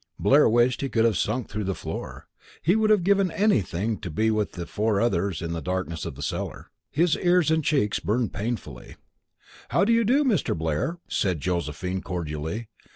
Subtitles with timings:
[0.17, 2.25] Blair wished he could have sunk through the floor.
[2.63, 6.15] He would have given anything to be with the other four in the darkness of
[6.15, 6.71] the cellar.
[6.89, 8.95] His ears and cheeks burned painfully.
[9.69, 10.57] "How do you do, Mr.
[10.57, 12.67] Blair," said Josephine, cordially.